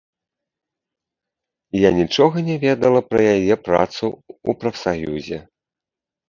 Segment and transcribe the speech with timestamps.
[1.79, 5.39] Я нічога не ведала пра яе працу ў прафсаюзе.